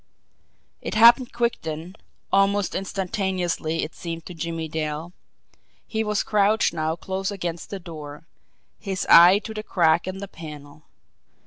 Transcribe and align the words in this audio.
It 0.81 0.95
happened 0.95 1.31
quick 1.31 1.61
then, 1.61 1.95
almost 2.33 2.73
instantaneously 2.73 3.83
it 3.83 3.93
seemed 3.93 4.25
to 4.25 4.33
Jimmie 4.33 4.67
Dale. 4.67 5.13
He 5.85 6.03
was 6.03 6.23
crouched 6.23 6.73
now 6.73 6.95
close 6.95 7.29
against 7.29 7.69
the 7.69 7.79
door, 7.79 8.25
his 8.79 9.05
eye 9.11 9.37
to 9.43 9.53
the 9.53 9.61
crack 9.61 10.07
in 10.07 10.17
the 10.17 10.27
panel. 10.27 10.81